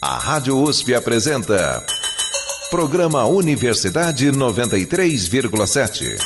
[0.00, 1.84] A Rádio USP apresenta.
[2.70, 6.16] Programa Universidade 93,7.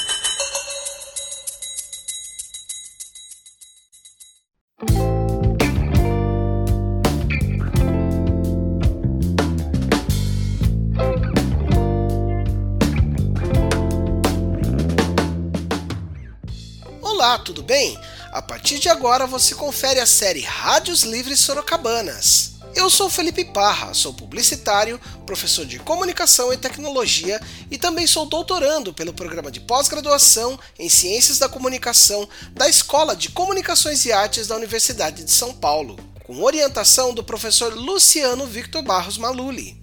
[17.01, 17.99] Olá, tudo bem?
[18.33, 22.52] A partir de agora você confere a série Rádios Livres Sorocabanas.
[22.75, 27.41] Eu sou Felipe Parra, sou publicitário, professor de comunicação e tecnologia
[27.71, 33.29] e também sou doutorando pelo programa de pós-graduação em Ciências da Comunicação da Escola de
[33.29, 39.19] Comunicações e Artes da Universidade de São Paulo, com orientação do professor Luciano Victor Barros
[39.19, 39.81] Maluli.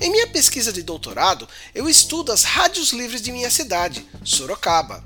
[0.00, 5.02] Em minha pesquisa de doutorado, eu estudo as rádios livres de minha cidade, Sorocaba.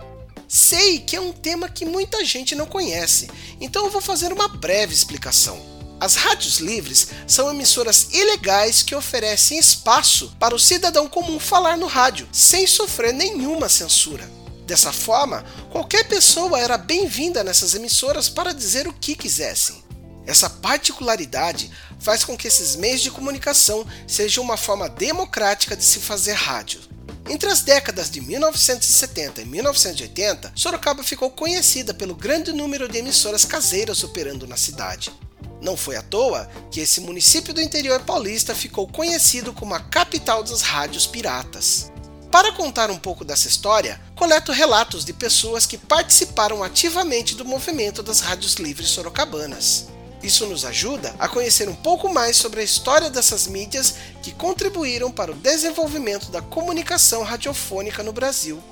[0.47, 4.49] Sei que é um tema que muita gente não conhece, então eu vou fazer uma
[4.49, 5.70] breve explicação.
[6.01, 11.87] As rádios livres são emissoras ilegais que oferecem espaço para o cidadão comum falar no
[11.87, 14.27] rádio, sem sofrer nenhuma censura.
[14.67, 19.85] Dessa forma, qualquer pessoa era bem-vinda nessas emissoras para dizer o que quisessem.
[20.27, 25.99] Essa particularidade faz com que esses meios de comunicação sejam uma forma democrática de se
[25.99, 26.81] fazer rádio.
[27.29, 33.45] Entre as décadas de 1970 e 1980, Sorocaba ficou conhecida pelo grande número de emissoras
[33.45, 35.13] caseiras operando na cidade.
[35.61, 40.43] Não foi à toa que esse município do interior paulista ficou conhecido como a capital
[40.43, 41.93] das rádios piratas.
[42.31, 48.03] Para contar um pouco dessa história, coleto relatos de pessoas que participaram ativamente do movimento
[48.03, 49.89] das rádios livres sorocabanas.
[50.23, 55.11] Isso nos ajuda a conhecer um pouco mais sobre a história dessas mídias que contribuíram
[55.11, 58.63] para o desenvolvimento da comunicação radiofônica no Brasil.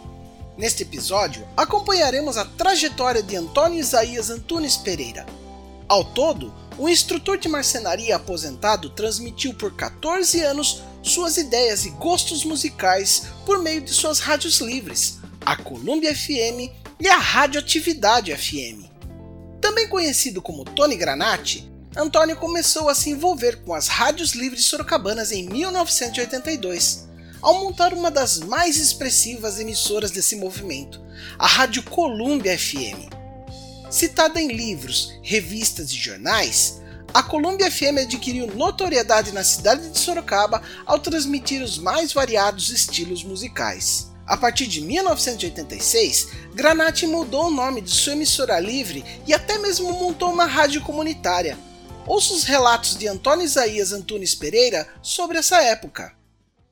[0.57, 5.25] Neste episódio, acompanharemos a trajetória de Antônio Isaías Antunes Pereira.
[5.89, 12.45] Ao todo, o instrutor de marcenaria aposentado transmitiu por 14 anos suas ideias e gostos
[12.45, 18.87] musicais por meio de suas rádios livres, a Columbia FM e a Radioatividade FM.
[19.61, 25.33] Também conhecido como Tony Granati, Antônio começou a se envolver com as rádios livres sorocabanas
[25.33, 27.09] em 1982,
[27.43, 31.01] ao montar uma das mais expressivas emissoras desse movimento,
[31.37, 33.18] a Rádio Columbia FM.
[33.91, 36.83] Citada em livros, revistas e jornais,
[37.15, 43.25] a Columbia FM adquiriu notoriedade na cidade de Sorocaba ao transmitir os mais variados estilos
[43.25, 44.13] musicais.
[44.27, 49.91] A partir de 1986, Granati mudou o nome de sua emissora livre e até mesmo
[49.91, 51.59] montou uma rádio comunitária.
[52.07, 56.13] Ouça os relatos de Antônio Isaías Antunes Pereira sobre essa época.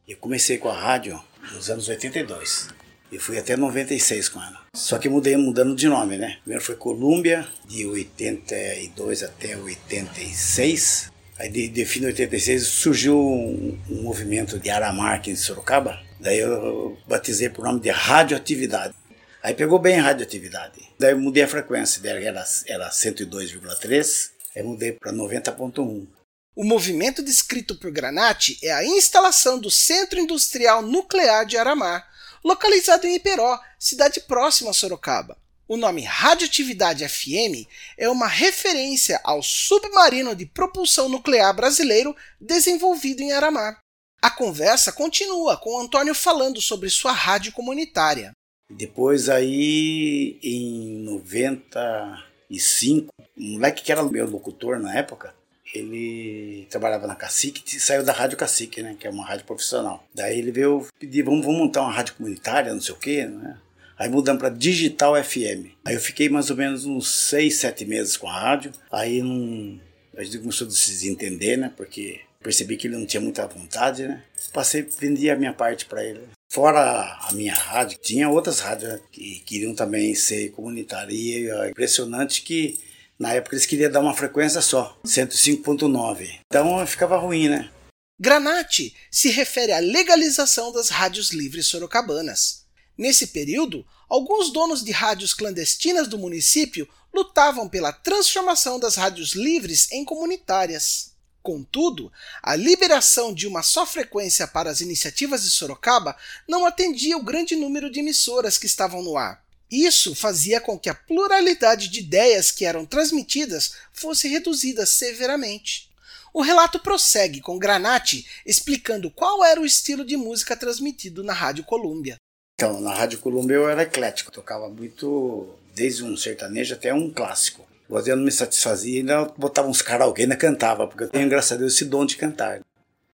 [0.07, 1.19] Eu comecei com a rádio
[1.51, 2.69] nos anos 82.
[3.11, 4.66] E fui até 96 com ela.
[4.77, 6.37] Só que mudei mudando de nome, né?
[6.43, 11.11] Primeiro foi Colômbia, de 82 até 86.
[11.39, 15.99] Aí de, de fim de 86 surgiu um, um movimento de Aramar aqui em Sorocaba.
[16.21, 18.95] Daí eu batizei por nome de Radioatividade.
[19.43, 20.91] Aí pegou bem radioatividade.
[20.99, 26.07] Daí eu mudei a frequência, dela era, era 102,3, aí mudei para 90,1.
[26.55, 32.05] O movimento descrito por Granati é a instalação do Centro Industrial Nuclear de Aramar,
[32.47, 35.37] localizado em Iperó, cidade próxima a Sorocaba.
[35.67, 37.67] O nome Radioatividade FM
[37.99, 43.81] é uma referência ao submarino de propulsão nuclear brasileiro desenvolvido em Aramar.
[44.23, 48.31] A conversa continua com Antônio falando sobre sua rádio comunitária.
[48.71, 55.35] Depois aí em 95, um moleque que era meu locutor na época,
[55.77, 58.97] ele trabalhava na Cacique e saiu da Rádio Cacique, né?
[58.99, 60.07] Que é uma rádio profissional.
[60.15, 63.59] Daí ele veio pedir, vamos, vamos montar uma rádio comunitária, não sei o quê, né?
[63.99, 65.73] Aí mudamos para Digital FM.
[65.85, 68.73] Aí eu fiquei mais ou menos uns seis, sete meses com a rádio.
[68.93, 69.81] Aí não,
[70.17, 71.73] a gente começou a se desentender, né?
[71.75, 74.23] Porque percebi que ele não tinha muita vontade, né?
[74.53, 76.21] Passei, vendi a minha parte para ele.
[76.49, 81.19] Fora a minha rádio, tinha outras rádios né, que queriam também ser comunitárias.
[81.19, 82.79] E é impressionante que
[83.19, 86.41] na época eles queriam dar uma frequência só, 105.9.
[86.47, 87.71] Então ficava ruim, né?
[88.19, 92.65] Granati se refere à legalização das rádios livres sorocabanas.
[92.97, 99.91] Nesse período, alguns donos de rádios clandestinas do município lutavam pela transformação das rádios livres
[99.93, 101.15] em comunitárias.
[101.43, 102.11] Contudo,
[102.43, 106.17] a liberação de uma só frequência para as iniciativas de Sorocaba
[106.49, 109.46] não atendia o grande número de emissoras que estavam no ar.
[109.71, 115.91] Isso fazia com que a pluralidade de ideias que eram transmitidas fosse reduzida severamente.
[116.33, 121.65] O relato prossegue com Granati explicando qual era o estilo de música transmitido na Rádio
[121.65, 122.17] Colômbia.
[122.55, 127.67] Então, na Rádio Colômbia eu era eclético, tocava muito, desde um sertanejo até um clássico.
[127.89, 131.53] Vozinha não me satisfazia, ainda botava uns karaokê e ainda cantava, porque eu tenho, graças
[131.53, 132.61] a Deus, esse dom de cantar.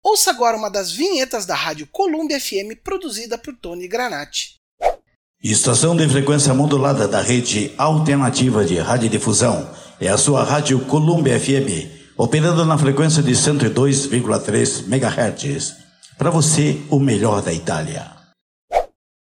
[0.03, 4.58] Ouça agora uma das vinhetas da rádio Columbia FM produzida por Tony Granati.
[5.41, 12.11] Estação de frequência modulada da rede alternativa de radiodifusão é a sua rádio Columbia FM,
[12.17, 15.77] operando na frequência de 102,3 MHz.
[16.17, 18.11] Para você, o melhor da Itália.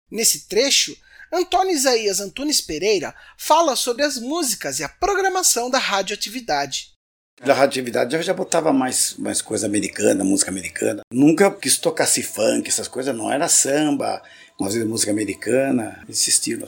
[0.10, 0.96] Nesse trecho,
[1.34, 6.95] Antônio Isaías Antunes Pereira fala sobre as músicas e a programação da radioatividade.
[7.44, 11.02] Da radioatividade eu já botava mais, mais coisa americana, música americana.
[11.12, 13.32] Nunca quis tocar-se funk, essas coisas, não.
[13.32, 14.22] Era samba,
[14.62, 16.66] às vezes música americana, esse estilo.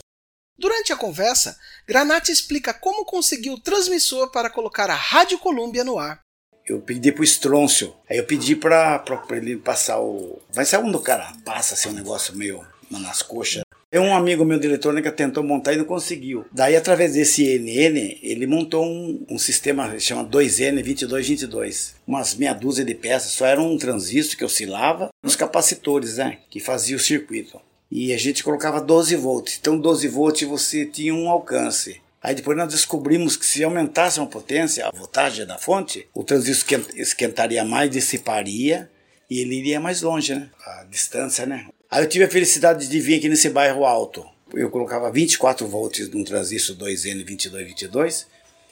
[0.58, 1.56] Durante a conversa,
[1.86, 6.20] Granati explica como conseguiu o transmissor para colocar a Rádio Colômbia no ar.
[6.66, 10.42] Eu pedi pro Estrôncio, aí eu pedi pra, pra, pra ele passar o.
[10.50, 13.62] Vai ser quando o cara passa assim um negócio meio nas coxas.
[13.90, 16.44] É um amigo meu de eletrônica tentou montar e não conseguiu.
[16.52, 21.94] Daí, através desse NN, ele montou um, um sistema que chama 2N2222.
[22.06, 26.40] Umas meia dúzia de peças, só era um transistor que oscilava, os capacitores, né?
[26.50, 27.58] Que fazia o circuito.
[27.90, 29.56] E a gente colocava 12 volts.
[29.58, 32.02] Então, 12 volts você tinha um alcance.
[32.22, 36.84] Aí depois nós descobrimos que se aumentasse a potência, a voltagem da fonte, o transistor
[36.94, 38.90] esquentaria mais, dissiparia
[39.30, 40.50] e ele iria mais longe, né?
[40.66, 41.68] A distância, né?
[41.90, 44.28] Aí eu tive a felicidade de vir aqui nesse bairro alto.
[44.52, 48.26] Eu colocava 24 volts num transistor 2N2222.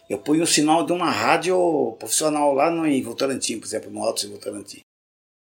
[0.08, 4.02] Eu punho o sinal de uma rádio profissional lá no, em Votorantim, por exemplo, no
[4.02, 4.80] Alto de Votorantim.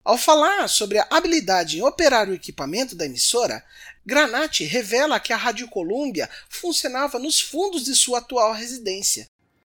[0.04, 3.64] Ao falar sobre a habilidade em operar o equipamento da emissora,
[4.06, 9.28] Granati revela que a Rádio Colômbia funcionava nos fundos de sua atual residência.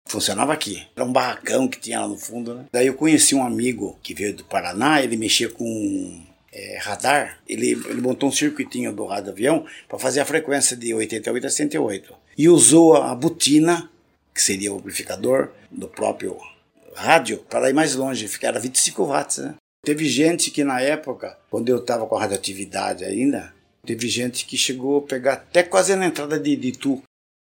[0.07, 0.87] Funcionava aqui.
[0.95, 2.55] Era um barracão que tinha lá no fundo.
[2.55, 2.67] Né?
[2.73, 6.23] Daí eu conheci um amigo que veio do Paraná, ele mexia com
[6.53, 10.95] é, radar, ele, ele montou um circuitinho do rádio avião para fazer a frequência de
[10.95, 12.15] 88 a 108.
[12.37, 13.91] E usou a botina,
[14.35, 16.39] que seria o amplificador do próprio
[16.95, 19.39] rádio, para ir mais longe, ficar a 25 watts.
[19.39, 19.55] Né?
[19.85, 23.55] Teve gente que na época, quando eu estava com a radioatividade ainda,
[23.87, 27.03] teve gente que chegou a pegar até quase na entrada de, de Tu.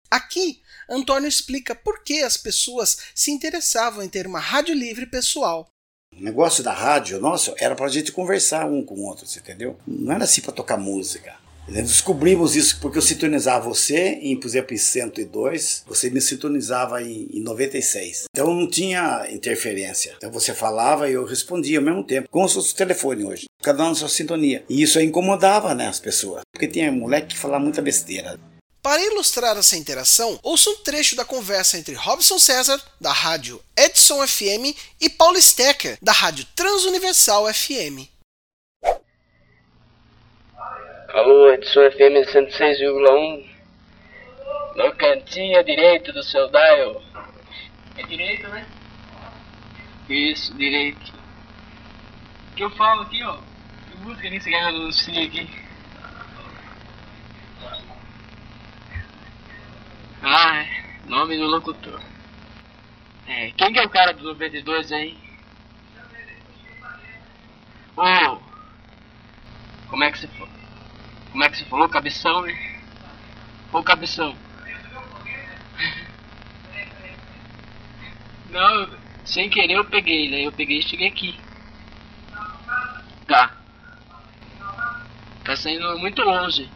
[0.09, 5.70] Aqui, Antônio explica por que as pessoas se interessavam em ter uma rádio livre pessoal.
[6.21, 9.75] O negócio da rádio, nossa, era pra gente conversar um com o outro, você entendeu?
[9.87, 11.33] Não era assim pra tocar música.
[11.67, 17.27] Descobrimos isso porque eu sintonizava você em, por exemplo, em 102, você me sintonizava em,
[17.33, 18.25] em 96.
[18.29, 20.13] Então não tinha interferência.
[20.17, 23.47] Então você falava e eu respondia ao mesmo tempo, como o telefone hoje.
[23.63, 24.63] Cada um na sua sintonia.
[24.69, 26.43] E isso incomodava né, as pessoas.
[26.51, 28.39] Porque tinha moleque que falava muita besteira.
[28.81, 34.25] Para ilustrar essa interação, ouça um trecho da conversa entre Robson César, da rádio Edson
[34.25, 38.09] FM, e Paulo Stecker, da rádio Transuniversal FM.
[41.09, 43.51] Alô, Edson FM 106,1.
[44.75, 47.03] No cantinho à direita do seu dial.
[47.97, 48.65] É direito, né?
[50.09, 51.13] Isso, direito.
[52.51, 53.37] O que eu falo aqui, ó.
[53.91, 55.70] Que música nesse garra no aqui.
[60.23, 60.63] Ah,
[61.05, 61.99] nome do locutor.
[63.25, 65.17] É, quem que é o cara do 92 aí?
[67.97, 68.39] Ô, oh,
[69.89, 70.49] como é que você falou?
[71.31, 71.89] Como é que você falou?
[71.89, 72.55] Cabeção, né?
[73.73, 74.35] Ô, cabeção.
[78.51, 78.89] Não,
[79.25, 80.45] sem querer eu peguei, né?
[80.45, 81.35] Eu peguei e cheguei aqui.
[83.27, 83.55] Tá.
[85.43, 86.69] Tá saindo muito longe.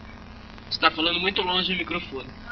[0.68, 2.45] Você tá falando muito longe do microfone.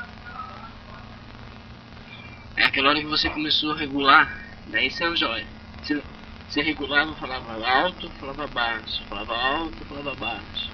[2.74, 5.46] Aquela hora que você começou a regular, daí você é um joia.
[5.84, 6.01] Você,
[6.50, 10.72] você regulava, falava alto, falava baixo, falava alto, falava baixo.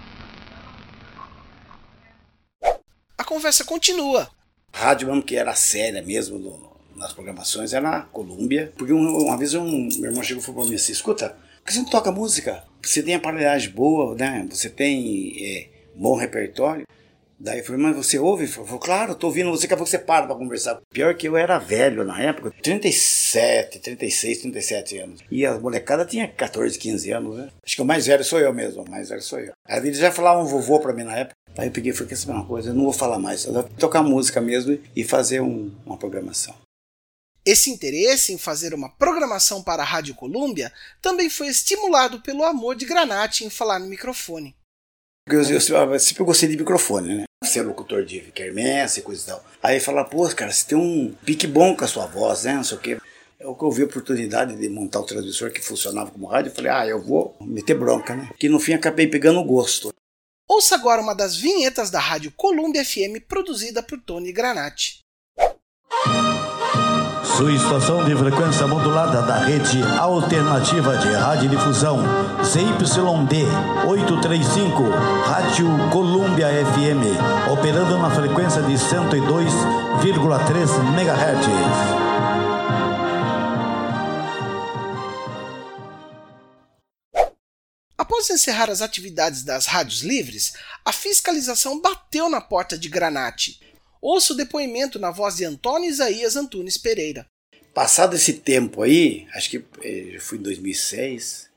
[3.17, 4.29] A conversa continua.
[4.71, 8.71] A rádio mesmo que era séria mesmo no, nas programações era a Colômbia.
[8.77, 11.65] Porque uma, uma vez um, meu irmão chegou e falou pra mim assim, escuta, por
[11.65, 12.63] que você não toca música?
[12.81, 14.47] Você tem aparelhagem boa, né?
[14.49, 16.87] Você tem é, bom repertório.
[17.39, 18.43] Daí eu falei, mas você ouve?
[18.43, 20.81] Ele falou, claro, tô ouvindo você, daqui a pouco você para pra conversar.
[20.91, 25.21] Pior que eu era velho na época, 37, 36, 37 anos.
[25.31, 27.49] E a molecada tinha 14, 15 anos, né?
[27.63, 29.53] Acho que o mais velho sou eu mesmo, o mais velho sou eu.
[29.65, 31.35] Aí eles já falavam vovô pra mim na época.
[31.57, 32.71] Aí eu peguei e falei, quer saber uma coisa?
[32.71, 36.53] Eu não vou falar mais, eu vou tocar música mesmo e fazer um, uma programação.
[37.45, 42.75] Esse interesse em fazer uma programação para a Rádio Colômbia também foi estimulado pelo amor
[42.75, 44.55] de Granate em falar no microfone.
[45.29, 47.23] Eu, eu, eu, sempre gostei de microfone, né?
[47.43, 49.43] Ser locutor de quermesse e coisa e tal.
[49.61, 52.53] Aí fala, pô, cara, você tem um pique bom com a sua voz, né?
[52.53, 52.97] Não sei o quê.
[53.39, 56.55] Eu que eu vi a oportunidade de montar o transmissor que funcionava como rádio, eu
[56.55, 58.29] falei, ah, eu vou meter bronca, né?
[58.37, 59.93] Que no fim acabei pegando o gosto.
[60.47, 64.99] Ouça agora uma das vinhetas da rádio Columbia FM produzida por Tony Granati.
[67.39, 72.03] Sua estação de frequência modulada da rede alternativa de radiodifusão
[72.43, 73.45] ZYD
[73.87, 74.83] 835,
[75.23, 76.99] Rádio Colômbia FM,
[77.49, 80.67] operando na frequência de 102,3
[80.99, 81.47] MHz.
[87.97, 93.68] Após encerrar as atividades das rádios livres, a fiscalização bateu na porta de Granate.
[94.01, 97.25] Ouça o depoimento na voz de Antônio Isaías Antunes Pereira.
[97.73, 101.49] Passado esse tempo aí, acho que eh, eu fui em 2006,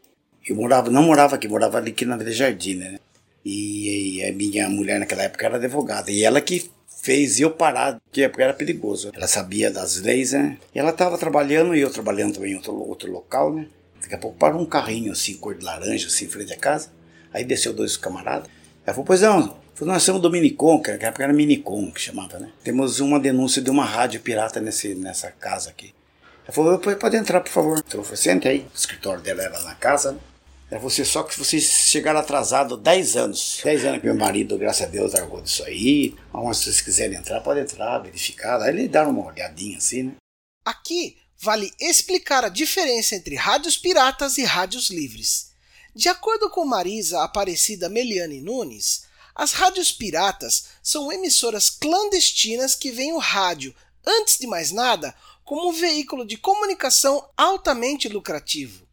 [0.48, 2.98] eu morava, não morava aqui, morava ali aqui na Vila Jardim, né?
[3.44, 6.68] E, e a minha mulher naquela época era advogada, e ela que
[7.00, 9.12] fez eu parar, porque era perigoso.
[9.14, 10.58] Ela sabia das leis, né?
[10.74, 13.68] E ela estava trabalhando, e eu trabalhando também em outro, outro local, né?
[14.00, 16.90] Daqui a pouco parou um carrinho assim, cor de laranja, assim, em frente à casa.
[17.32, 18.48] Aí desceu dois camaradas.
[18.84, 22.50] Ela falou, pois não, nós somos do que naquela época era Minicom que chamava, né?
[22.62, 25.94] Temos uma denúncia de uma rádio pirata nesse, nessa casa aqui.
[26.44, 27.78] Ela falou, pode entrar, por favor.
[27.86, 28.66] Então eu falei, sente aí.
[28.72, 30.80] O escritório dela era na casa, né?
[30.84, 33.60] Assim, só que vocês chegaram atrasado 10 anos.
[33.62, 36.14] 10 anos que meu marido, graças a Deus, largou disso aí.
[36.32, 38.60] Mas se vocês quiserem entrar, pode entrar, verificar.
[38.62, 40.12] Aí ele dá uma olhadinha assim, né?
[40.64, 45.50] Aqui vale explicar a diferença entre rádios piratas e rádios livres.
[45.94, 53.12] De acordo com Marisa Aparecida Meliane Nunes, as rádios piratas são emissoras clandestinas que veem
[53.12, 53.74] o rádio,
[54.06, 58.86] antes de mais nada, como um veículo de comunicação altamente lucrativo.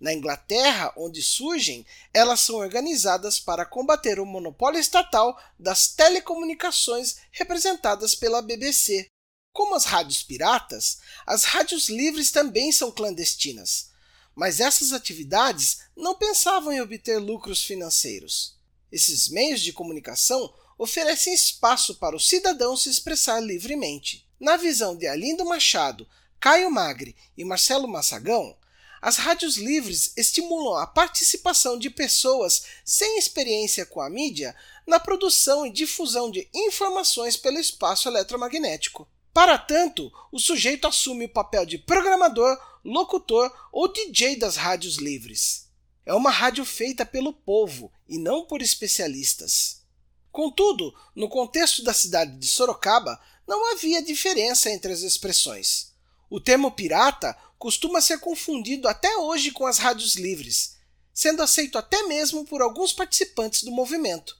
[0.00, 8.14] Na Inglaterra, onde surgem, elas são organizadas para combater o monopólio estatal das telecomunicações representadas
[8.14, 9.06] pela BBC.
[9.52, 13.90] Como as rádios piratas, as rádios livres também são clandestinas,
[14.34, 18.53] mas essas atividades não pensavam em obter lucros financeiros.
[18.94, 24.24] Esses meios de comunicação oferecem espaço para o cidadão se expressar livremente.
[24.38, 26.08] Na visão de Alindo Machado,
[26.38, 28.56] Caio Magre e Marcelo Massagão,
[29.02, 34.54] as rádios livres estimulam a participação de pessoas sem experiência com a mídia
[34.86, 39.08] na produção e difusão de informações pelo espaço eletromagnético.
[39.32, 45.68] Para tanto, o sujeito assume o papel de programador, locutor ou DJ das rádios livres.
[46.06, 49.82] É uma rádio feita pelo povo e não por especialistas.
[50.30, 55.92] Contudo, no contexto da cidade de Sorocaba, não havia diferença entre as expressões.
[56.28, 60.76] O termo pirata costuma ser confundido até hoje com as rádios livres,
[61.12, 64.36] sendo aceito até mesmo por alguns participantes do movimento.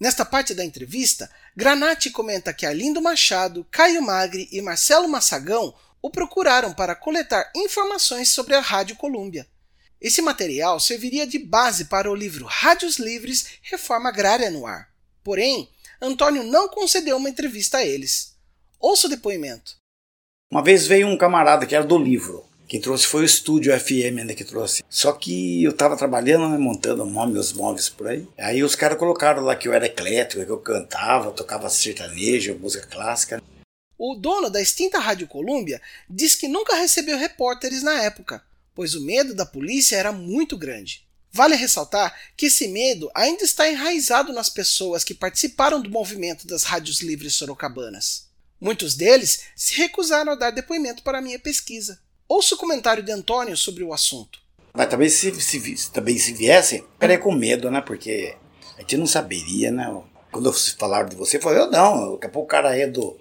[0.00, 6.10] Nesta parte da entrevista, Granati comenta que Arlindo Machado, Caio Magri e Marcelo Massagão o
[6.10, 9.46] procuraram para coletar informações sobre a Rádio Colômbia.
[10.00, 14.88] Esse material serviria de base para o livro Rádios Livres Reforma Agrária no Ar.
[15.24, 15.68] Porém,
[16.00, 18.36] Antônio não concedeu uma entrevista a eles.
[18.78, 19.76] Ouça o depoimento.
[20.50, 22.44] Uma vez veio um camarada que era do livro.
[22.68, 24.84] Quem trouxe foi o estúdio FM ainda que trouxe.
[24.88, 28.24] Só que eu tava trabalhando, né, montando meus móveis por aí.
[28.38, 32.86] Aí os caras colocaram lá que eu era eclético, que eu cantava, tocava sertanejo, música
[32.86, 33.42] clássica.
[33.98, 38.44] O dono da extinta Rádio Colômbia diz que nunca recebeu repórteres na época,
[38.78, 41.04] pois o medo da polícia era muito grande.
[41.32, 46.62] Vale ressaltar que esse medo ainda está enraizado nas pessoas que participaram do movimento das
[46.62, 48.28] rádios livres sorocabanas.
[48.60, 51.98] Muitos deles se recusaram a dar depoimento para a minha pesquisa.
[52.28, 54.38] Ouça o comentário de Antônio sobre o assunto.
[54.72, 57.80] Mas também se, se, também se viessem, ficaria com medo, né?
[57.80, 58.36] Porque
[58.76, 59.92] a gente não saberia, né?
[60.30, 63.18] Quando falaram de você, eu falei, eu não, daqui a pouco o cara é do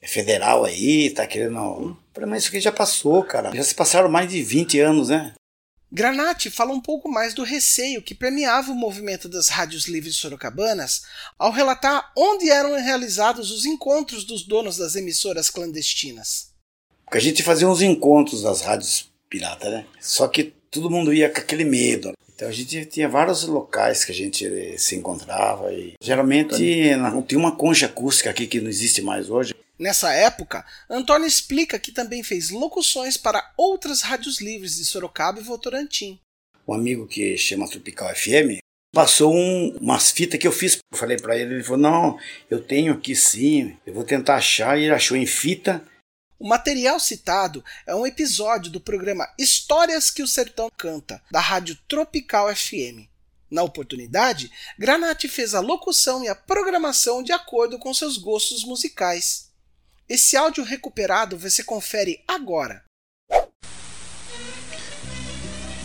[0.00, 1.96] é federal aí, tá querendo.
[2.26, 3.54] Mas isso aqui já passou, cara.
[3.54, 5.34] Já se passaram mais de 20 anos, né?
[5.92, 11.02] Granati fala um pouco mais do receio que permeava o movimento das rádios livres sorocabanas
[11.36, 16.50] ao relatar onde eram realizados os encontros dos donos das emissoras clandestinas.
[17.04, 19.84] Porque a gente fazia uns encontros das rádios pirata, né?
[20.00, 22.12] Só que todo mundo ia com aquele medo.
[22.32, 27.38] Então a gente tinha vários locais que a gente eh, se encontrava e geralmente tinha
[27.38, 29.54] uma concha acústica aqui que não existe mais hoje.
[29.80, 35.42] Nessa época, Antônio explica que também fez locuções para outras rádios livres de Sorocaba e
[35.42, 36.20] Votorantim.
[36.68, 38.60] Um amigo que chama Tropical FM
[38.92, 40.76] passou um, umas fitas que eu fiz.
[40.92, 42.18] Eu falei para ele, ele falou: Não,
[42.50, 44.78] eu tenho aqui sim, eu vou tentar achar.
[44.78, 45.82] E ele achou em fita
[46.40, 51.76] o material citado é um episódio do programa Histórias que o Sertão Canta, da rádio
[51.86, 53.10] Tropical FM.
[53.50, 59.49] Na oportunidade, Granati fez a locução e a programação de acordo com seus gostos musicais.
[60.10, 62.82] Esse áudio recuperado você confere agora.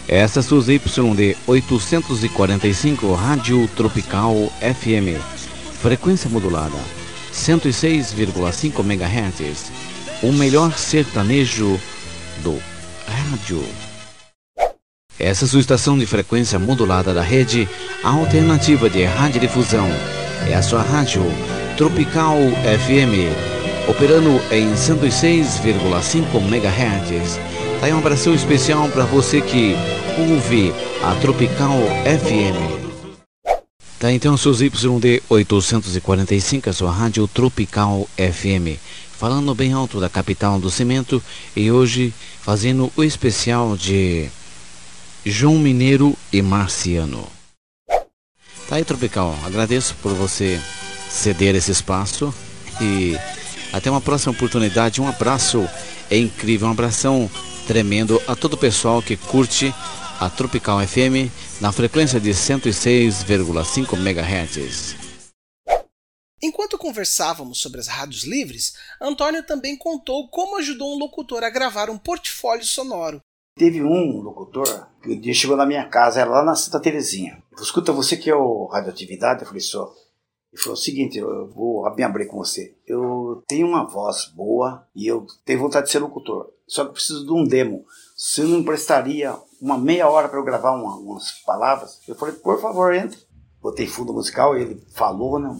[0.08, 5.22] Essa é Suzy YD 845 Rádio Tropical FM.
[5.80, 6.76] Frequência modulada
[7.32, 9.72] 106,5 MHz
[10.24, 11.80] o melhor sertanejo
[12.42, 12.60] do
[13.06, 13.64] rádio.
[15.20, 17.70] Essa é sua estação de frequência modulada da rede
[18.04, 19.88] alternativa de radiodifusão.
[20.50, 21.22] É a sua rádio
[21.78, 23.55] Tropical FM,
[23.88, 27.40] operando em 106,5 MHz.
[27.80, 29.76] Tá aí um abraço especial para você que
[30.18, 30.74] ouve
[31.04, 31.78] a Tropical
[32.20, 32.86] FM.
[34.00, 38.80] Tá então seus YD 845, a sua rádio Tropical FM,
[39.18, 41.24] falando bem alto da capital do cimento
[41.56, 44.30] e hoje fazendo o especial de
[45.26, 47.28] João Mineiro e Marciano.
[48.68, 49.38] Tá aí, Tropical.
[49.46, 50.60] Agradeço por você
[51.10, 52.34] ceder esse espaço
[52.82, 53.16] e
[53.76, 55.02] até uma próxima oportunidade.
[55.02, 55.68] Um abraço
[56.10, 57.30] é incrível, um abração
[57.68, 59.74] tremendo a todo o pessoal que curte
[60.20, 61.30] a Tropical FM
[61.60, 64.96] na frequência de 106,5 MHz.
[66.42, 71.90] Enquanto conversávamos sobre as rádios livres, Antônio também contou como ajudou um locutor a gravar
[71.90, 73.22] um portfólio sonoro
[73.58, 74.68] Teve um locutor
[75.02, 77.42] que um dia chegou na minha casa, era lá na Santa Terezinha.
[77.58, 79.42] Escuta, você que é o Radioatividade?
[79.42, 79.96] Eu falei, só.
[80.56, 82.74] Ele falou o seguinte, eu vou me abrir com você.
[82.88, 86.50] Eu tenho uma voz boa e eu tenho vontade de ser locutor.
[86.66, 87.86] Só que eu preciso de um demo.
[88.16, 92.00] Você não emprestaria uma meia hora para eu gravar uma, umas palavras?
[92.08, 93.20] Eu falei, por favor, entre.
[93.62, 95.54] Botei fundo musical, ele falou, né?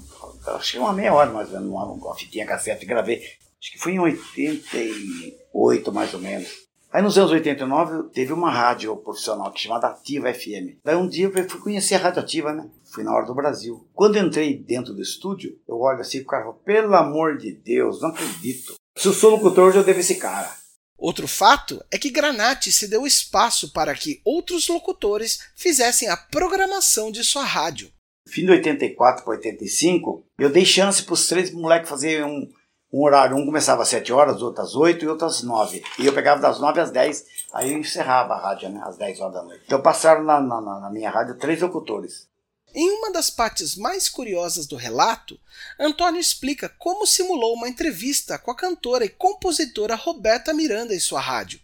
[0.62, 3.18] Que uma meia hora menos, uma, uma fitinha cassete, gravei.
[3.18, 6.48] Acho que foi em 88 mais ou menos.
[6.96, 10.80] Aí nos anos 89 teve uma rádio profissional que chamada Ativa FM.
[10.82, 12.70] Daí um dia eu fui conhecer a Rádio Ativa, né?
[12.86, 13.86] Fui na hora do Brasil.
[13.94, 17.52] Quando entrei dentro do estúdio, eu olho assim e o cara fala, pelo amor de
[17.52, 18.76] Deus, não acredito.
[18.98, 20.50] Se eu sou locutor, eu devo esse cara.
[20.98, 27.12] Outro fato é que Granati se deu espaço para que outros locutores fizessem a programação
[27.12, 27.92] de sua rádio.
[28.26, 32.50] Fim de 84 para 85, eu dei chance para os três moleques fazerem um,
[32.92, 35.84] um horário, um começava às 7 horas, outro às 8 e outro às 9.
[36.00, 39.20] E eu pegava das 9 às 10, aí eu encerrava a rádio, né, às 10
[39.20, 39.64] horas da noite.
[39.66, 42.28] Então passaram na, na, na minha rádio três locutores.
[42.74, 45.40] Em uma das partes mais curiosas do relato,
[45.80, 51.22] Antônio explica como simulou uma entrevista com a cantora e compositora Roberta Miranda em sua
[51.22, 51.60] rádio.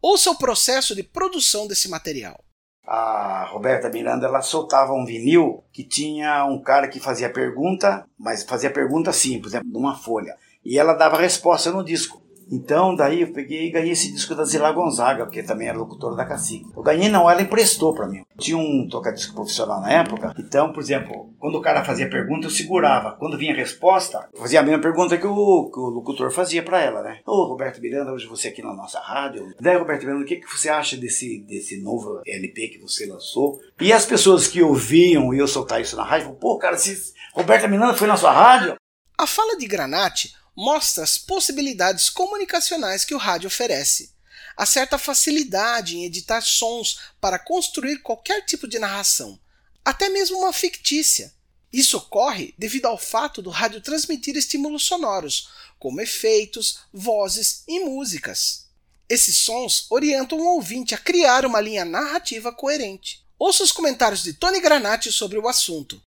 [0.00, 2.42] Ouça o processo de produção desse material.
[2.86, 8.42] A Roberta Miranda ela soltava um vinil que tinha um cara que fazia pergunta, mas
[8.42, 10.34] fazia pergunta simples, né, numa folha
[10.68, 12.22] e ela dava resposta no disco.
[12.50, 16.14] Então, daí eu peguei e ganhei esse disco da Zila Gonzaga, que também era locutora
[16.14, 16.70] da Cacique.
[16.74, 18.22] Eu ganhei, não, ela emprestou para mim.
[18.38, 22.50] Tinha um tocadisco profissional na época, então, por exemplo, quando o cara fazia pergunta, eu
[22.50, 23.16] segurava.
[23.18, 26.80] Quando vinha resposta, eu fazia a mesma pergunta que o, que o locutor fazia para
[26.80, 27.20] ela, né?
[27.26, 29.54] Ô, Roberto Miranda, hoje você aqui na nossa rádio.
[29.60, 33.58] Daí, Roberto Miranda, o que, que você acha desse, desse novo LP que você lançou?
[33.80, 37.94] E as pessoas que ouviam eu soltar isso na rádio, pô, cara, se Roberto Miranda
[37.94, 38.76] foi na sua rádio?
[39.18, 44.10] A fala de Granate mostra as possibilidades comunicacionais que o rádio oferece.
[44.56, 49.38] Há certa facilidade em editar sons para construir qualquer tipo de narração,
[49.84, 51.32] até mesmo uma fictícia.
[51.72, 58.66] Isso ocorre devido ao fato do rádio transmitir estímulos sonoros, como efeitos, vozes e músicas.
[59.08, 63.24] Esses sons orientam o ouvinte a criar uma linha narrativa coerente.
[63.38, 66.02] Ouça os comentários de Tony Granati sobre o assunto.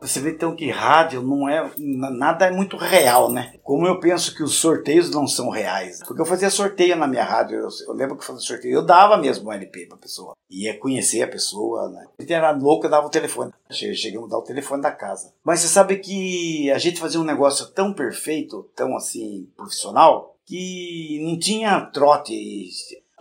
[0.00, 3.54] Você vê então que rádio não é nada é muito real, né?
[3.62, 6.00] Como eu penso que os sorteios não são reais.
[6.06, 9.16] Porque eu fazia sorteio na minha rádio, eu, eu lembro que fazia sorteio, eu dava
[9.16, 10.34] mesmo um LP pra pessoa.
[10.50, 12.06] Ia conhecer a pessoa, né?
[12.18, 13.52] Eu era louco, eu dava o telefone.
[13.70, 15.32] Cheguei a dar o telefone da casa.
[15.44, 21.20] Mas você sabe que a gente fazia um negócio tão perfeito, tão assim, profissional, que
[21.22, 22.68] não tinha trote.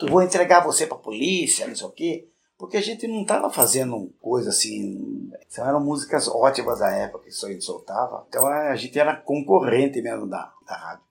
[0.07, 2.27] Vou entregar você pra polícia, não sei o quê.
[2.59, 5.31] Porque a gente não estava fazendo coisa assim.
[5.57, 8.25] Eram músicas ótimas da época que a gente soltava.
[8.27, 11.05] Então a gente era concorrente mesmo da, da rádio.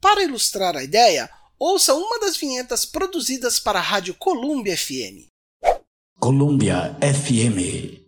[0.00, 5.30] Para ilustrar a ideia, ouça uma das vinhetas produzidas para a rádio Columbia FM.
[6.18, 8.00] Columbia FM.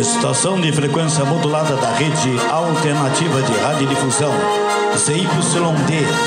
[0.00, 4.32] Estação de frequência modulada da rede alternativa de radiodifusão.
[4.96, 5.22] ZYD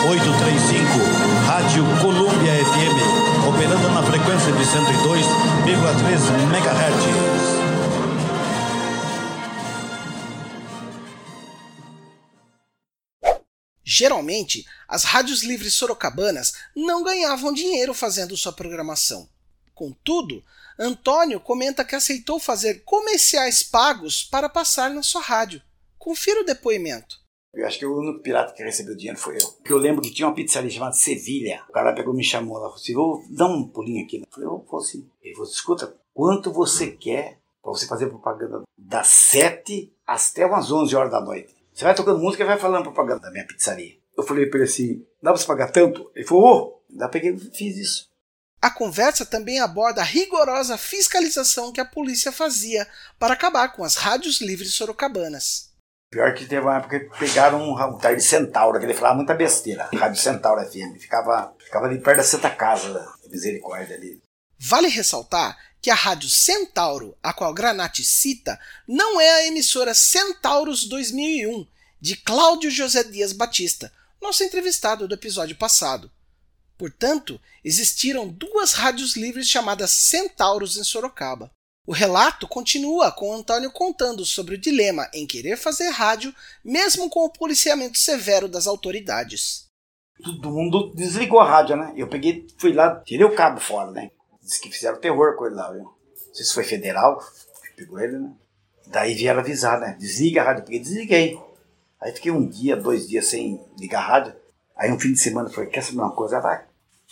[0.09, 7.05] 835, Rádio Columbia FM operando na frequência de 102,3 MHz.
[13.85, 19.29] Geralmente, as rádios livres sorocabanas não ganhavam dinheiro fazendo sua programação.
[19.73, 20.43] Contudo,
[20.77, 25.61] Antônio comenta que aceitou fazer comerciais pagos para passar na sua rádio.
[25.97, 27.23] Confira o depoimento.
[27.55, 29.47] Eu acho que o único pirata que recebeu dinheiro foi eu.
[29.47, 31.63] Porque eu lembro que tinha uma pizzaria chamada Sevilha.
[31.69, 34.17] O cara pegou me chamou lá, falou assim, vou dar um pulinho aqui.
[34.17, 35.07] Eu falei, eu vou sim.
[35.23, 40.95] Ele falou, escuta, quanto você quer para você fazer propaganda das 7 até umas 11
[40.95, 41.55] horas da noite?
[41.73, 43.95] Você vai tocando música e vai falando propaganda da minha pizzaria.
[44.17, 46.11] Eu falei para ele assim, dá pra você pagar tanto?
[46.15, 48.09] Ele falou, oh, dá peguei e fiz isso.
[48.61, 52.87] A conversa também aborda a rigorosa fiscalização que a polícia fazia
[53.19, 55.74] para acabar com as rádios livres sorocabanas.
[56.15, 59.17] Pior que teve uma época que pegaram um, um tal de Centauro, que ele falava
[59.17, 59.89] muita besteira.
[59.93, 60.97] Rádio Centauro FM.
[60.97, 64.21] Ficava, ficava ali perto da Santa Casa, da Misericórdia ali.
[64.57, 70.85] Vale ressaltar que a rádio Centauro, a qual Granati cita, não é a emissora Centauros
[70.85, 71.67] 2001,
[71.99, 76.09] de Cláudio José Dias Batista, nosso entrevistado do episódio passado.
[76.77, 81.51] Portanto, existiram duas rádios livres chamadas Centauros em Sorocaba.
[81.85, 87.25] O relato continua com Antônio contando sobre o dilema em querer fazer rádio, mesmo com
[87.25, 89.65] o policiamento severo das autoridades.
[90.23, 91.93] Todo mundo desligou a rádio, né?
[91.95, 94.09] Eu peguei, fui lá, tirei o cabo fora, né?
[94.41, 95.83] Diz que fizeram terror com ele lá, viu?
[95.83, 97.19] Não sei se foi federal
[97.75, 98.31] pegou ele, né?
[98.87, 99.95] Daí vieram avisar, né?
[99.99, 100.65] Desliga a rádio.
[100.69, 101.39] Eu desliguei.
[101.99, 104.35] Aí fiquei um dia, dois dias sem ligar a rádio.
[104.75, 106.39] Aí um fim de semana eu falei, quer saber uma coisa?
[106.39, 106.65] Vai,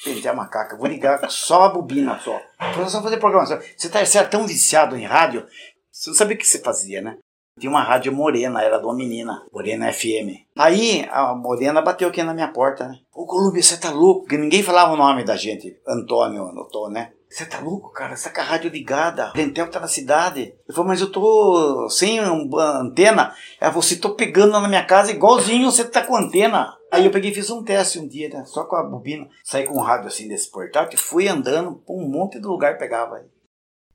[0.04, 2.42] Perdi a macaca, vou ligar só a bobina só.
[2.76, 3.60] Vou só fazer programação.
[3.78, 5.46] Você, tá, era tão viciado em rádio,
[5.92, 7.18] você não sabia o que você fazia, né?
[7.60, 10.42] Tinha uma rádio morena, era de uma menina, Morena FM.
[10.58, 12.98] Aí a Morena bateu aqui na minha porta, né?
[13.14, 14.22] Ô Columbi, você tá louco?
[14.22, 15.80] Porque ninguém falava o nome da gente.
[15.88, 17.12] Antônio anotou, né?
[17.30, 18.16] Você tá louco, cara?
[18.16, 19.30] Você tá com a rádio ligada.
[19.30, 20.54] O Dentel tá na cidade.
[20.68, 23.34] Eu falei, mas eu tô sem antena.
[23.60, 26.76] Ela falou, você tô pegando na minha casa igualzinho você tá com antena.
[26.94, 28.46] Aí eu peguei e fiz um teste um dia, né?
[28.46, 29.28] Só com a bobina.
[29.44, 33.28] Saí com um rádio assim desse portátil, fui andando por um monte de lugar pegava.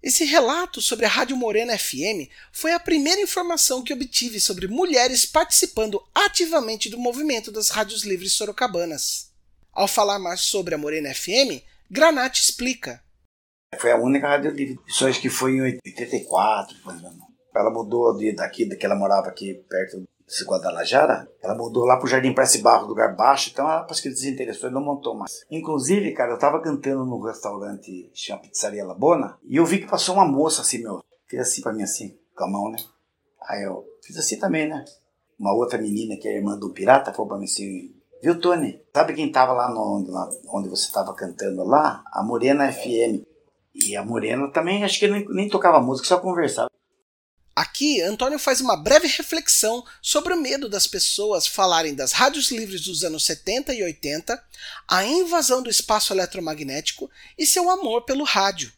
[0.02, 5.24] Esse relato sobre a Rádio Morena FM foi a primeira informação que obtive sobre mulheres
[5.24, 9.32] participando ativamente do movimento das rádios livres sorocabanas.
[9.72, 13.00] Ao falar mais sobre a Morena FM, Granate explica.
[13.78, 14.76] Foi a única rádio livre.
[14.88, 16.76] Isso acho que foi em 84,
[17.54, 22.34] Ela mudou daqui, que ela morava aqui perto de Guadalajara, ela mudou lá pro Jardim
[22.34, 25.44] Prece Barro, lugar baixo, então ela parece que desinteressou e não montou mais.
[25.50, 30.14] Inclusive, cara, eu tava cantando no restaurante, chama Pizzaria Labona, e eu vi que passou
[30.14, 32.78] uma moça assim, meu, fez assim pra mim assim, com a mão, né?
[33.48, 34.84] Aí eu fiz assim também, né?
[35.38, 39.14] Uma outra menina que é irmã do pirata falou pra mim assim, viu Tony, sabe
[39.14, 42.02] quem tava lá, no, lá onde você tava cantando lá?
[42.12, 43.24] A Morena FM.
[43.86, 46.67] E a Morena também, acho que nem, nem tocava música, só conversava.
[47.58, 52.84] Aqui, Antônio faz uma breve reflexão sobre o medo das pessoas falarem das rádios livres
[52.84, 54.40] dos anos 70 e 80,
[54.88, 58.70] a invasão do espaço eletromagnético e seu amor pelo rádio.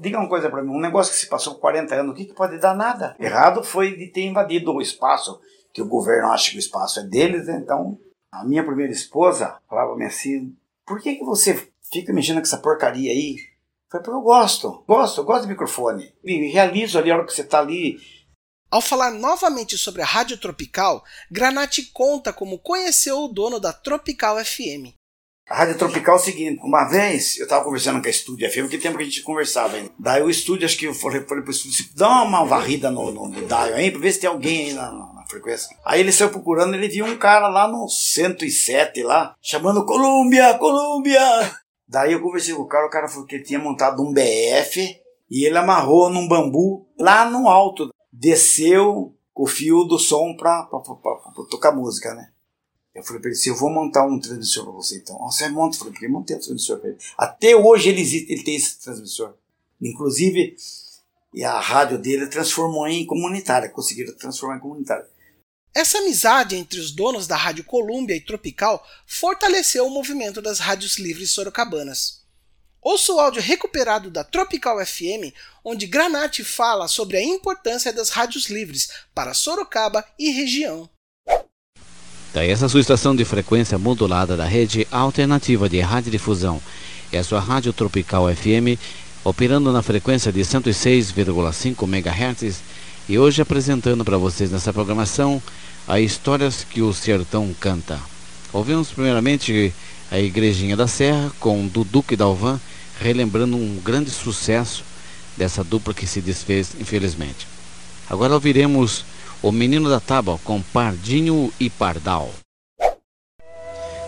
[0.00, 2.34] Diga uma coisa para mim, um negócio que se passou 40 anos, o que, que
[2.34, 3.16] pode dar nada?
[3.18, 5.40] Errado foi de ter invadido o espaço,
[5.74, 7.98] que o governo acha que o espaço é deles, então
[8.30, 13.10] a minha primeira esposa falava-me assim, por que, que você fica mexendo com essa porcaria
[13.10, 13.38] aí?
[13.92, 16.14] Foi porque eu gosto, gosto, gosto de microfone.
[16.24, 17.98] Me realizo ali a hora que você está ali.
[18.70, 24.42] Ao falar novamente sobre a Rádio Tropical, Granati conta como conheceu o dono da Tropical
[24.42, 24.96] FM.
[25.46, 28.70] A Rádio Tropical é o seguinte, uma vez eu estava conversando com a Estúdio FM,
[28.70, 29.92] que tempo que a gente conversava ainda.
[29.98, 33.28] Daí o estúdio, acho que eu falei, falei pro estúdio, dá uma varrida no, no,
[33.28, 35.76] no dial aí, pra ver se tem alguém aí na, na, frequência.
[35.84, 41.20] Aí ele saiu procurando, ele viu um cara lá no 107 lá, chamando Colômbia, Colômbia!
[41.86, 45.00] Daí eu conversei com o cara, o cara falou que ele tinha montado um BF
[45.30, 47.90] e ele amarrou num bambu lá no alto.
[48.12, 52.30] Desceu com o fio do som pra, pra, pra, pra, tocar música, né?
[52.94, 55.18] Eu falei pra ele, se eu vou montar um transmissor pra você, então.
[55.18, 55.76] Você monta?
[55.76, 56.98] Eu falei, porque eu montei o transmissor pra ele.
[57.16, 59.34] Até hoje ele existe, ele tem esse transmissor.
[59.80, 60.54] Inclusive,
[61.32, 65.06] e a rádio dele transformou em comunitária, conseguiram transformar em comunitária.
[65.74, 70.98] Essa amizade entre os donos da Rádio Colômbia e Tropical fortaleceu o movimento das rádios
[70.98, 72.20] livres sorocabanas.
[72.82, 75.32] Ouça o áudio recuperado da Tropical FM,
[75.64, 80.90] onde Granati fala sobre a importância das rádios livres para Sorocaba e região.
[82.34, 86.60] Daí essa sua estação de frequência modulada da rede alternativa de radiodifusão
[87.10, 88.78] é a sua Rádio Tropical FM,
[89.24, 92.60] operando na frequência de 106,5 MHz
[93.08, 95.42] e hoje apresentando para vocês nessa programação
[95.86, 97.98] a Histórias que o Sertão Canta.
[98.52, 99.72] Ouvimos primeiramente
[100.10, 102.60] a Igrejinha da Serra com Duduque Dalvan,
[103.00, 104.84] relembrando um grande sucesso
[105.36, 107.46] dessa dupla que se desfez, infelizmente.
[108.08, 109.04] Agora ouviremos
[109.42, 112.32] O Menino da Tábua com Pardinho e Pardal.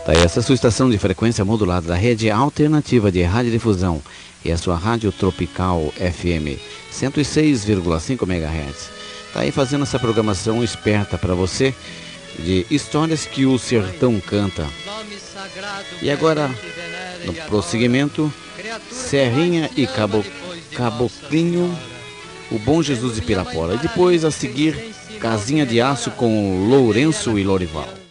[0.07, 4.03] Daí essa é a sua estação de frequência modulada da rede alternativa de radiodifusão
[4.45, 6.61] e a sua rádio tropical FM
[6.93, 8.91] 106,5 MHz.
[9.29, 11.75] Está aí fazendo essa programação esperta para você
[12.39, 14.69] de histórias que o sertão canta.
[16.03, 16.51] E agora,
[17.25, 18.33] no prosseguimento,
[18.91, 20.25] Serrinha e Cabo,
[20.73, 21.77] Caboclinho,
[22.51, 23.75] o Bom Jesus de Pirapora.
[23.75, 28.04] E depois, a seguir, Casinha de Aço com Lourenço e Lorival.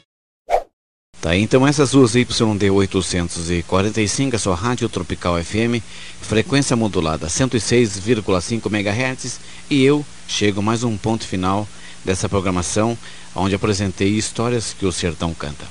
[1.23, 5.81] Tá então essas duas YD 845, a sua rádio Tropical FM,
[6.19, 11.65] frequência modulada 106,5 MHz e eu chego mais um ponto final
[12.03, 12.97] dessa programação
[13.33, 15.65] onde apresentei histórias que o sertão canta.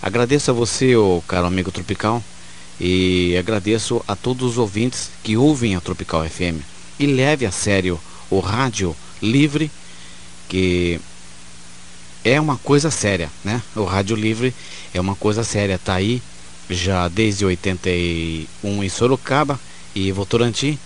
[0.00, 2.22] Agradeço a você, o caro amigo Tropical,
[2.80, 6.62] e agradeço a todos os ouvintes que ouvem a Tropical FM
[6.96, 7.98] e leve a sério
[8.30, 9.68] o rádio livre
[10.48, 11.00] que
[12.26, 13.62] é uma coisa séria, né?
[13.76, 14.52] O rádio livre
[14.92, 16.20] é uma coisa séria, tá aí
[16.68, 19.60] já desde 81 em Sorocaba
[19.94, 20.76] e Votorantim.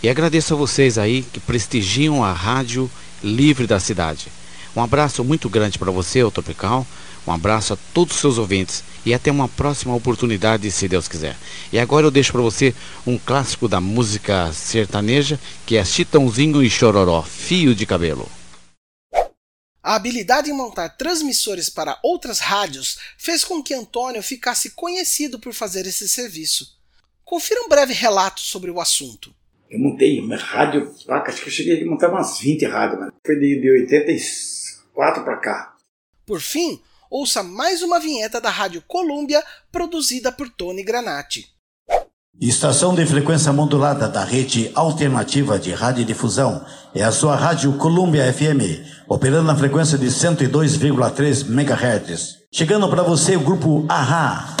[0.00, 2.88] E agradeço a vocês aí que prestigiam a rádio
[3.20, 4.28] livre da cidade.
[4.76, 6.86] Um abraço muito grande para você, o Tropical.
[7.26, 11.36] Um abraço a todos os seus ouvintes e até uma próxima oportunidade, se Deus quiser.
[11.72, 12.72] E agora eu deixo para você
[13.04, 18.39] um clássico da música sertaneja, que é Chitãozinho e Chororó, Fio de Cabelo.
[19.82, 25.54] A habilidade em montar transmissores para outras rádios fez com que Antônio ficasse conhecido por
[25.54, 26.78] fazer esse serviço.
[27.24, 29.34] Confira um breve relato sobre o assunto.
[29.70, 33.36] Eu montei uma rádio, acho que eu cheguei a montar umas 20 rádios, mas foi
[33.36, 35.76] de, de 84 para cá.
[36.26, 41.48] Por fim, ouça mais uma vinheta da Rádio Colômbia, produzida por Tony Granati.
[42.38, 46.64] Estação de frequência modulada da rede alternativa de radiodifusão
[46.94, 52.36] é a sua Rádio Columbia FM, operando na frequência de 102,3 MHz.
[52.52, 54.56] Chegando para você o grupo AHA.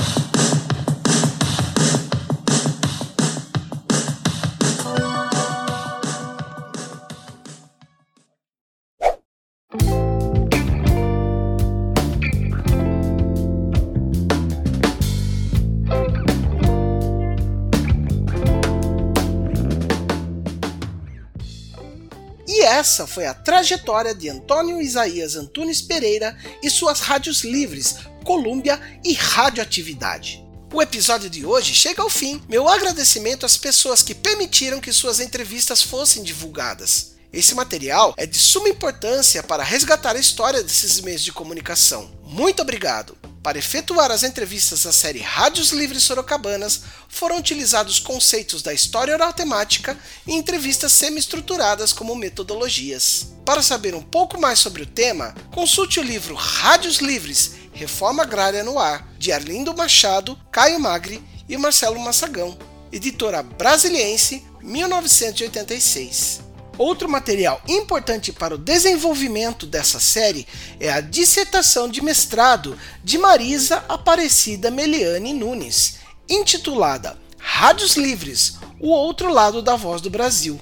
[22.80, 29.12] Essa foi a trajetória de Antônio Isaías Antunes Pereira e suas rádios livres, Colômbia e
[29.12, 30.42] Radioatividade.
[30.72, 32.42] O episódio de hoje chega ao fim.
[32.48, 37.16] Meu agradecimento às pessoas que permitiram que suas entrevistas fossem divulgadas.
[37.30, 42.10] Esse material é de suma importância para resgatar a história desses meios de comunicação.
[42.24, 43.14] Muito obrigado!
[43.42, 49.32] Para efetuar as entrevistas da série Rádios Livres Sorocabanas, foram utilizados conceitos da história oral
[49.32, 53.28] temática e entrevistas semi-estruturadas como metodologias.
[53.44, 58.62] Para saber um pouco mais sobre o tema, consulte o livro Rádios Livres Reforma Agrária
[58.62, 62.58] no Ar, de Arlindo Machado, Caio Magri e Marcelo Massagão,
[62.92, 66.49] editora brasiliense, 1986.
[66.80, 70.46] Outro material importante para o desenvolvimento dessa série
[70.80, 79.30] é a dissertação de mestrado de Marisa Aparecida Meliane Nunes, intitulada Rádios Livres O Outro
[79.30, 80.58] Lado da Voz do Brasil.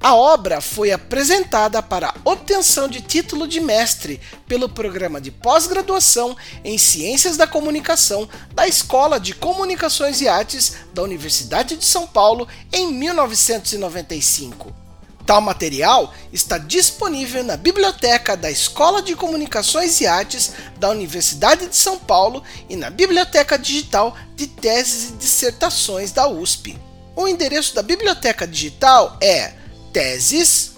[0.00, 6.78] A obra foi apresentada para obtenção de título de mestre pelo programa de pós-graduação em
[6.78, 12.92] Ciências da Comunicação da Escola de Comunicações e Artes da Universidade de São Paulo em
[12.92, 14.81] 1995.
[15.26, 21.76] Tal material está disponível na biblioteca da Escola de Comunicações e Artes da Universidade de
[21.76, 26.76] São Paulo e na Biblioteca Digital de Teses e Dissertações da USP.
[27.14, 29.52] O endereço da biblioteca digital é
[29.92, 30.72] teses.usp.br.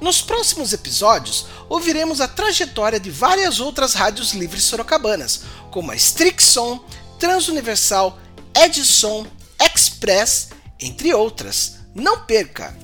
[0.00, 6.80] Nos próximos episódios, ouviremos a trajetória de várias outras rádios livres sorocabanas, como a Strixon,
[7.18, 8.18] Transuniversal,
[8.54, 9.26] Edson,
[9.60, 10.48] Express
[10.80, 11.76] entre outras.
[11.94, 12.76] Não perca!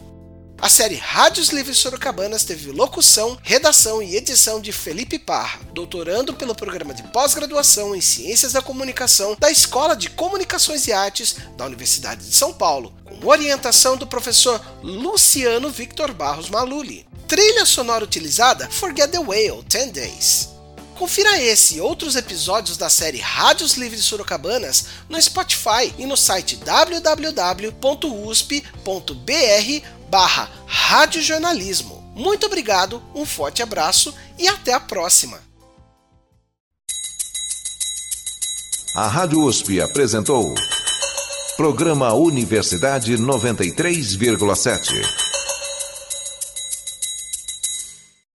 [0.59, 6.55] A série Rádios Livres Sorocabanas teve locução, redação e edição de Felipe Parra, doutorando pelo
[6.55, 12.25] programa de pós-graduação em Ciências da Comunicação da Escola de Comunicações e Artes da Universidade
[12.25, 17.07] de São Paulo, com orientação do professor Luciano Victor Barros Maluli.
[17.29, 20.56] Trilha sonora utilizada Forget the Whale 10 Days.
[20.97, 26.57] Confira esse e outros episódios da série Rádios Livres Sorocabanas no Spotify e no site
[26.57, 27.77] www.usp.br
[30.09, 32.03] barra radiojornalismo.
[32.15, 35.39] Muito obrigado, um forte abraço e até a próxima!
[38.95, 40.55] A Rádio USP apresentou
[41.59, 45.36] Programa Universidade 93,7.